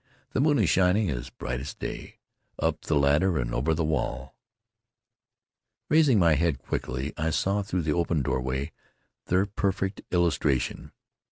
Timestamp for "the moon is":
0.31-0.67